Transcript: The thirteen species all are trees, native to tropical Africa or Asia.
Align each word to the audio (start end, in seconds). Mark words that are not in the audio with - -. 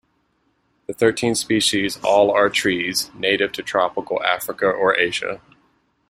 The 0.87 0.93
thirteen 0.93 1.35
species 1.35 1.97
all 2.03 2.31
are 2.31 2.49
trees, 2.49 3.11
native 3.13 3.51
to 3.51 3.61
tropical 3.61 4.19
Africa 4.23 4.65
or 4.65 4.97
Asia. 4.99 5.41